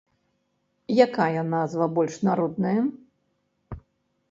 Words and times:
Якая 1.05 1.43
назва 1.51 1.85
больш 1.99 2.15
народная? 2.31 2.81